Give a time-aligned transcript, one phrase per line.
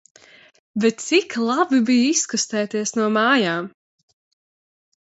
[0.85, 3.71] Bet cik labi bija izkustēties no mājām!